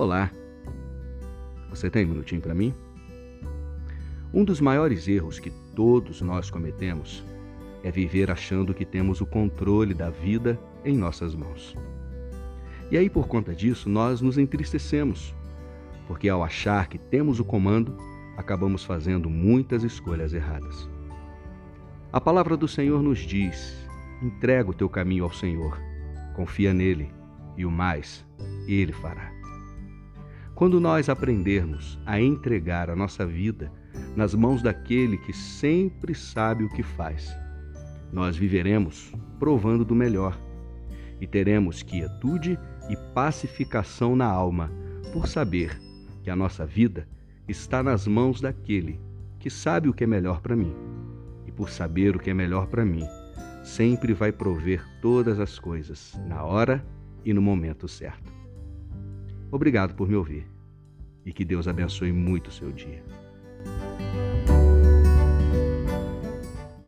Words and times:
Olá, 0.00 0.30
você 1.68 1.90
tem 1.90 2.06
um 2.06 2.08
minutinho 2.08 2.40
para 2.40 2.54
mim? 2.54 2.74
Um 4.32 4.46
dos 4.46 4.58
maiores 4.58 5.06
erros 5.06 5.38
que 5.38 5.50
todos 5.76 6.22
nós 6.22 6.50
cometemos 6.50 7.22
é 7.84 7.90
viver 7.90 8.30
achando 8.30 8.72
que 8.72 8.86
temos 8.86 9.20
o 9.20 9.26
controle 9.26 9.92
da 9.92 10.08
vida 10.08 10.58
em 10.86 10.96
nossas 10.96 11.34
mãos. 11.34 11.76
E 12.90 12.96
aí, 12.96 13.10
por 13.10 13.28
conta 13.28 13.54
disso, 13.54 13.90
nós 13.90 14.22
nos 14.22 14.38
entristecemos, 14.38 15.34
porque 16.08 16.30
ao 16.30 16.42
achar 16.42 16.88
que 16.88 16.96
temos 16.96 17.38
o 17.38 17.44
comando, 17.44 17.94
acabamos 18.38 18.82
fazendo 18.82 19.28
muitas 19.28 19.84
escolhas 19.84 20.32
erradas. 20.32 20.88
A 22.10 22.18
palavra 22.18 22.56
do 22.56 22.66
Senhor 22.66 23.02
nos 23.02 23.18
diz: 23.18 23.86
entrega 24.22 24.70
o 24.70 24.74
teu 24.74 24.88
caminho 24.88 25.24
ao 25.24 25.30
Senhor, 25.30 25.78
confia 26.34 26.72
nele, 26.72 27.12
e 27.54 27.66
o 27.66 27.70
mais 27.70 28.24
ele 28.66 28.94
fará. 28.94 29.39
Quando 30.60 30.78
nós 30.78 31.08
aprendermos 31.08 31.98
a 32.04 32.20
entregar 32.20 32.90
a 32.90 32.94
nossa 32.94 33.24
vida 33.24 33.72
nas 34.14 34.34
mãos 34.34 34.60
daquele 34.60 35.16
que 35.16 35.32
sempre 35.32 36.14
sabe 36.14 36.64
o 36.64 36.68
que 36.68 36.82
faz, 36.82 37.34
nós 38.12 38.36
viveremos 38.36 39.10
provando 39.38 39.86
do 39.86 39.94
melhor 39.94 40.38
e 41.18 41.26
teremos 41.26 41.82
quietude 41.82 42.58
e 42.90 42.96
pacificação 43.14 44.14
na 44.14 44.26
alma 44.26 44.70
por 45.14 45.26
saber 45.26 45.80
que 46.22 46.28
a 46.28 46.36
nossa 46.36 46.66
vida 46.66 47.08
está 47.48 47.82
nas 47.82 48.06
mãos 48.06 48.38
daquele 48.38 49.00
que 49.38 49.48
sabe 49.48 49.88
o 49.88 49.94
que 49.94 50.04
é 50.04 50.06
melhor 50.06 50.42
para 50.42 50.54
mim. 50.54 50.74
E 51.46 51.50
por 51.50 51.70
saber 51.70 52.16
o 52.16 52.18
que 52.18 52.28
é 52.28 52.34
melhor 52.34 52.66
para 52.66 52.84
mim, 52.84 53.06
sempre 53.64 54.12
vai 54.12 54.30
prover 54.30 54.84
todas 55.00 55.40
as 55.40 55.58
coisas 55.58 56.20
na 56.28 56.44
hora 56.44 56.84
e 57.24 57.32
no 57.32 57.40
momento 57.40 57.88
certo. 57.88 58.39
Obrigado 59.50 59.94
por 59.94 60.08
me 60.08 60.16
ouvir 60.16 60.46
e 61.24 61.32
que 61.32 61.44
Deus 61.44 61.66
abençoe 61.66 62.12
muito 62.12 62.48
o 62.48 62.52
seu 62.52 62.70
dia. 62.70 63.02